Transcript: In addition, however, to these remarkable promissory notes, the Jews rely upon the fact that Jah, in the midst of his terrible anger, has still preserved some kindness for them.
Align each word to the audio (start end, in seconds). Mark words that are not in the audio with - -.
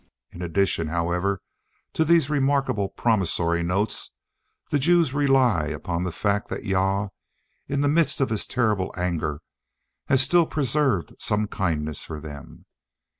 In 0.31 0.41
addition, 0.41 0.87
however, 0.87 1.41
to 1.93 2.03
these 2.03 2.27
remarkable 2.27 2.89
promissory 2.89 3.61
notes, 3.61 4.15
the 4.71 4.79
Jews 4.79 5.13
rely 5.13 5.65
upon 5.67 6.05
the 6.05 6.11
fact 6.11 6.49
that 6.49 6.63
Jah, 6.63 7.11
in 7.67 7.81
the 7.81 7.87
midst 7.87 8.19
of 8.19 8.31
his 8.31 8.47
terrible 8.47 8.91
anger, 8.97 9.41
has 10.07 10.23
still 10.23 10.47
preserved 10.47 11.13
some 11.19 11.45
kindness 11.45 12.03
for 12.03 12.19
them. 12.19 12.65